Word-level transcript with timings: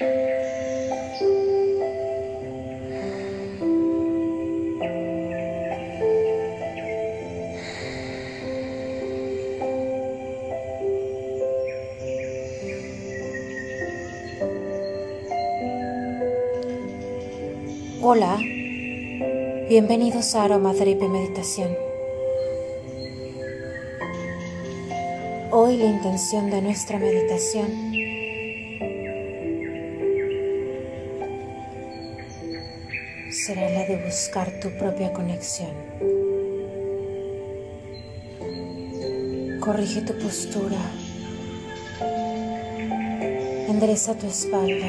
Hola, 0.00 0.08
bienvenidos 19.68 20.34
a 20.34 20.44
Aromatherapy 20.44 21.08
Meditación. 21.08 21.76
Hoy 25.50 25.76
la 25.76 25.84
intención 25.84 26.48
de 26.50 26.62
nuestra 26.62 26.98
meditación 26.98 27.89
será 33.30 33.70
la 33.70 33.84
de 33.84 33.96
buscar 34.04 34.50
tu 34.60 34.70
propia 34.70 35.12
conexión. 35.12 35.70
Corrige 39.60 40.00
tu 40.02 40.18
postura, 40.18 40.78
endereza 43.68 44.14
tu 44.14 44.26
espalda. 44.26 44.88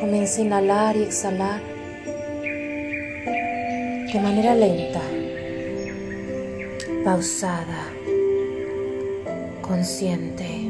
Comienza 0.00 0.40
a 0.40 0.44
inhalar 0.44 0.96
y 0.96 1.02
exhalar 1.02 1.60
de 4.12 4.20
manera 4.20 4.54
lenta, 4.54 5.02
pausada, 7.04 7.92
consciente. 9.60 10.65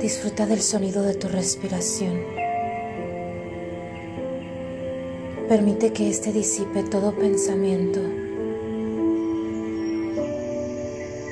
Disfruta 0.00 0.46
del 0.46 0.62
sonido 0.62 1.02
de 1.02 1.14
tu 1.14 1.28
respiración. 1.28 2.45
Permite 5.48 5.92
que 5.92 6.08
éste 6.08 6.32
disipe 6.32 6.82
todo 6.82 7.12
pensamiento, 7.12 8.00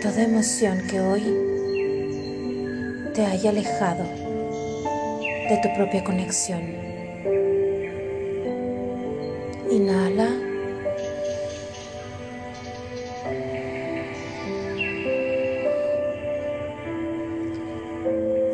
toda 0.01 0.23
emoción 0.23 0.79
que 0.89 1.01
hoy 1.01 1.23
te 3.13 3.27
haya 3.27 3.51
alejado 3.51 4.05
de 5.49 5.61
tu 5.61 5.75
propia 5.75 6.05
conexión. 6.05 6.63
Inhala. 9.73 10.29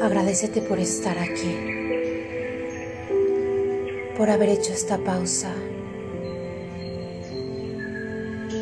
Agradecete 0.00 0.62
por 0.62 0.78
estar 0.78 1.18
aquí, 1.18 1.79
por 4.20 4.28
haber 4.28 4.50
hecho 4.50 4.74
esta 4.74 4.98
pausa, 4.98 5.50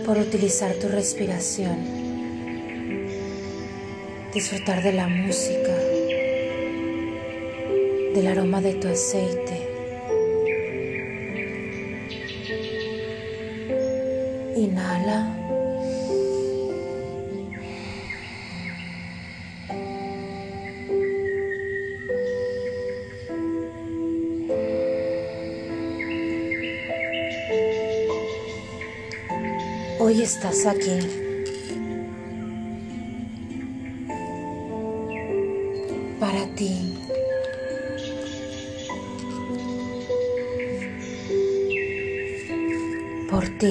por 0.06 0.16
utilizar 0.16 0.72
tu 0.74 0.86
respiración, 0.86 1.78
disfrutar 4.32 4.84
de 4.84 4.92
la 4.92 5.08
música, 5.08 5.76
del 8.14 8.28
aroma 8.28 8.60
de 8.60 8.74
tu 8.74 8.86
aceite. 8.86 9.67
Hoy 30.08 30.22
estás 30.22 30.64
aquí. 30.64 31.00
Para 36.18 36.46
ti. 36.54 36.94
Por 43.30 43.48
ti. 43.58 43.70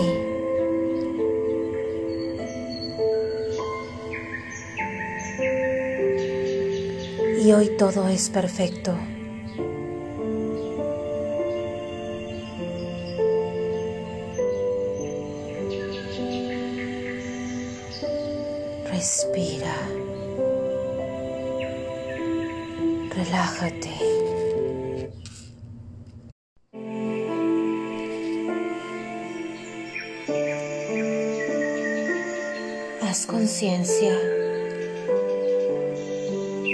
Y 7.43 7.51
hoy 7.51 7.71
todo 7.79 8.07
es 8.09 8.29
perfecto. 8.29 8.95
Respira. 19.07 19.73
Relájate. 23.15 23.93
Haz 33.01 33.25
conciencia 33.27 34.13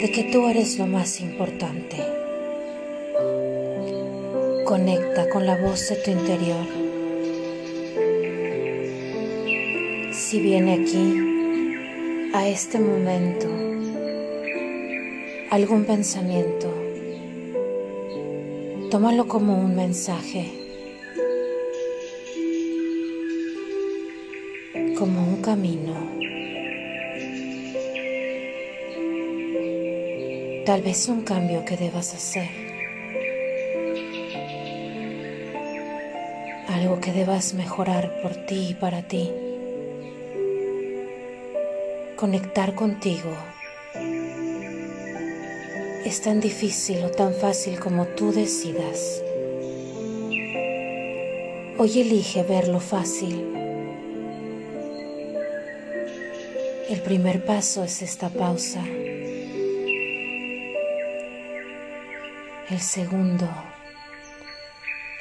de 0.01 0.11
que 0.11 0.31
tú 0.31 0.47
eres 0.47 0.79
lo 0.79 0.87
más 0.87 1.21
importante. 1.21 1.97
Conecta 4.65 5.29
con 5.29 5.45
la 5.45 5.55
voz 5.55 5.87
de 5.87 5.97
tu 5.97 6.09
interior. 6.09 6.65
Si 10.11 10.39
viene 10.39 10.81
aquí 10.81 11.32
este 12.47 12.79
momento 12.79 13.47
algún 15.49 15.85
pensamiento, 15.85 16.67
tómalo 18.89 19.27
como 19.27 19.55
un 19.55 19.75
mensaje, 19.75 20.51
como 24.97 25.21
un 25.21 25.41
camino. 25.43 25.93
Tal 30.65 30.81
vez 30.81 31.07
un 31.09 31.21
cambio 31.21 31.63
que 31.65 31.77
debas 31.77 32.15
hacer. 32.15 32.49
Algo 36.67 36.99
que 36.99 37.11
debas 37.11 37.53
mejorar 37.53 38.21
por 38.23 38.35
ti 38.47 38.69
y 38.71 38.73
para 38.73 39.03
ti 39.03 39.29
conectar 42.23 42.73
contigo 42.73 43.35
es 46.05 46.21
tan 46.21 46.39
difícil 46.39 47.03
o 47.03 47.11
tan 47.11 47.33
fácil 47.33 47.81
como 47.81 48.05
tú 48.05 48.31
decidas. 48.31 49.21
Hoy 51.77 51.99
elige 51.99 52.43
verlo 52.43 52.79
fácil. 52.79 53.45
El 56.89 57.01
primer 57.01 57.43
paso 57.43 57.83
es 57.83 58.01
esta 58.01 58.29
pausa. 58.29 58.85
El 62.69 62.79
segundo, 62.79 63.49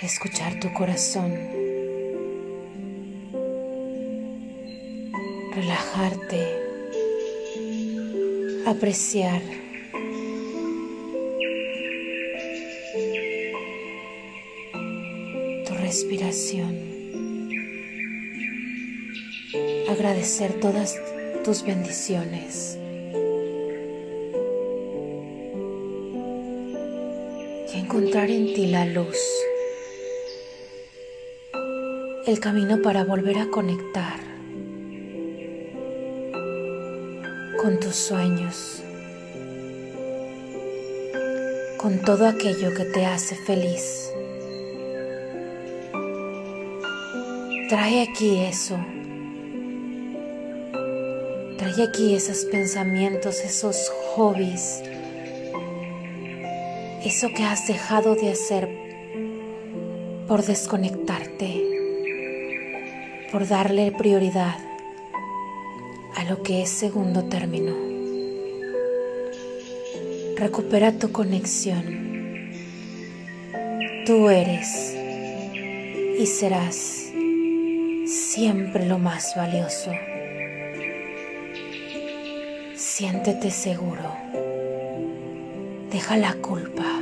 escuchar 0.00 0.60
tu 0.60 0.72
corazón. 0.72 1.36
Relajarte 5.52 6.71
apreciar. 8.66 9.42
Tu 15.66 15.74
respiración. 15.74 16.78
Agradecer 19.88 20.52
todas 20.60 21.00
tus 21.44 21.64
bendiciones. 21.64 22.78
Y 27.74 27.78
encontrar 27.78 28.30
en 28.30 28.54
ti 28.54 28.66
la 28.66 28.86
luz 28.86 29.18
el 32.26 32.38
camino 32.38 32.80
para 32.82 33.04
volver 33.04 33.38
a 33.38 33.48
conectar 33.48 34.31
con 37.62 37.78
tus 37.78 37.94
sueños, 37.94 38.82
con 41.76 42.00
todo 42.04 42.26
aquello 42.26 42.74
que 42.74 42.84
te 42.86 43.06
hace 43.06 43.36
feliz. 43.36 44.12
Trae 47.68 48.02
aquí 48.02 48.40
eso. 48.40 48.76
Trae 51.56 51.84
aquí 51.88 52.16
esos 52.16 52.46
pensamientos, 52.46 53.38
esos 53.44 53.92
hobbies, 54.16 54.82
eso 57.04 57.28
que 57.28 57.44
has 57.44 57.68
dejado 57.68 58.16
de 58.16 58.32
hacer 58.32 58.68
por 60.26 60.44
desconectarte, 60.44 61.62
por 63.30 63.46
darle 63.46 63.92
prioridad 63.92 64.71
lo 66.24 66.42
que 66.42 66.62
es 66.62 66.68
segundo 66.68 67.24
término. 67.24 67.74
Recupera 70.36 70.92
tu 70.92 71.12
conexión. 71.12 71.84
Tú 74.06 74.28
eres 74.28 74.96
y 76.18 76.26
serás 76.26 77.12
siempre 78.06 78.86
lo 78.86 78.98
más 78.98 79.34
valioso. 79.36 79.92
Siéntete 82.74 83.50
seguro. 83.50 84.14
Deja 85.90 86.16
la 86.16 86.34
culpa. 86.34 87.00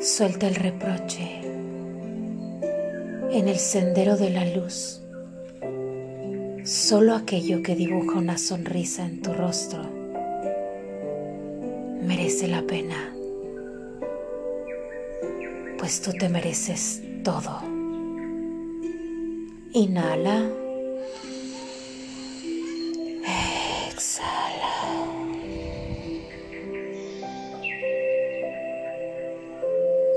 Suelta 0.00 0.48
el 0.48 0.54
reproche. 0.54 1.40
En 3.32 3.48
el 3.48 3.58
sendero 3.58 4.16
de 4.16 4.30
la 4.30 4.44
luz, 4.44 4.99
solo 6.70 7.16
aquello 7.16 7.64
que 7.64 7.74
dibuja 7.74 8.16
una 8.16 8.38
sonrisa 8.38 9.04
en 9.04 9.20
tu 9.22 9.32
rostro 9.32 9.82
merece 12.00 12.46
la 12.46 12.62
pena, 12.62 13.12
pues 15.78 16.00
tú 16.00 16.12
te 16.12 16.28
mereces 16.28 17.02
todo. 17.24 17.60
Inhala. 19.72 20.48
Exhala. 23.88 24.72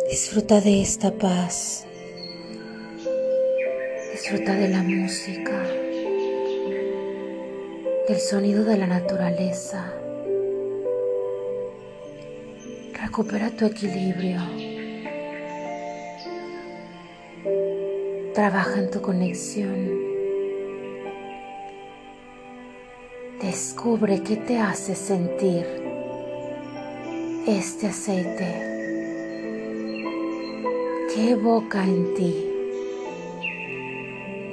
Disfruta 0.08 0.62
de 0.62 0.82
esta 0.84 1.12
paz. 1.12 1.88
Disfruta 4.12 4.54
de 4.54 4.70
la 4.70 4.84
música, 4.84 5.83
del 8.08 8.20
sonido 8.20 8.66
de 8.66 8.78
la 8.78 8.86
naturaleza. 8.86 9.94
Recupera 13.02 13.50
tu 13.52 13.66
equilibrio. 13.66 14.42
Trabaja 18.34 18.80
en 18.80 18.92
tu 18.92 19.02
conexión. 19.02 19.90
Descubre 23.42 24.22
qué 24.22 24.36
te 24.38 24.58
hace 24.58 24.96
sentir 24.96 25.66
este 27.48 27.88
aceite. 27.88 28.70
¿Qué 31.14 31.32
evoca 31.32 31.84
en 31.84 32.14
ti? 32.16 32.50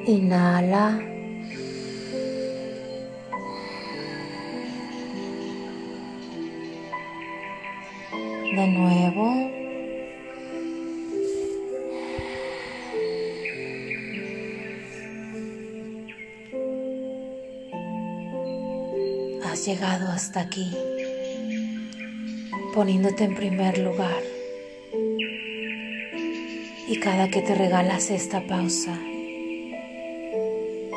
Inhala. 0.06 1.09
De 8.52 8.66
nuevo. 8.66 9.50
Has 19.44 19.64
llegado 19.64 20.10
hasta 20.10 20.40
aquí, 20.40 20.76
poniéndote 22.74 23.22
en 23.22 23.36
primer 23.36 23.78
lugar. 23.78 24.20
Y 26.88 26.98
cada 26.98 27.28
que 27.28 27.42
te 27.42 27.54
regalas 27.54 28.10
esta 28.10 28.44
pausa, 28.48 28.98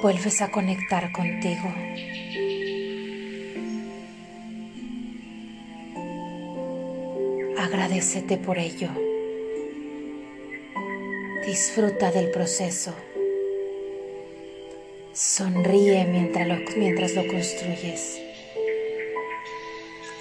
vuelves 0.02 0.42
a 0.42 0.50
conectar 0.50 1.12
contigo. 1.12 1.72
Agradecete 7.64 8.38
por 8.38 8.60
ello. 8.60 8.90
Disfruta 11.46 12.12
del 12.12 12.30
proceso. 12.30 12.94
Sonríe 15.14 16.04
mientras 16.06 16.46
lo, 16.46 16.56
mientras 16.76 17.16
lo 17.16 17.26
construyes. 17.26 18.20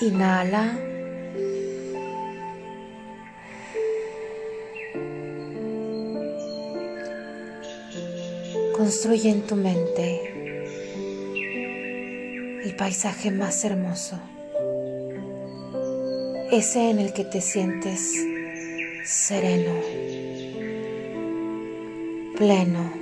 Inhala. 0.03 0.79
Construye 8.77 9.31
en 9.31 9.43
tu 9.49 9.57
mente 9.57 10.33
el 12.63 12.77
paisaje 12.77 13.33
más 13.33 13.65
hermoso, 13.65 14.21
ese 16.53 16.91
en 16.91 16.99
el 16.99 17.15
que 17.15 17.25
te 17.25 17.41
sientes 17.41 18.15
sereno, 19.07 19.73
pleno, 22.37 22.93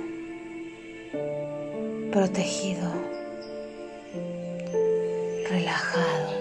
protegido, 2.13 2.89
relajado. 5.49 6.31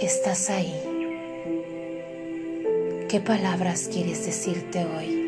Estás 0.00 0.48
ahí. 0.48 0.80
¿Qué 3.08 3.20
palabras 3.20 3.88
quieres 3.92 4.24
decirte 4.24 4.86
hoy? 4.86 5.21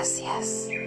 yes, 0.00 0.18
yes. 0.22 0.79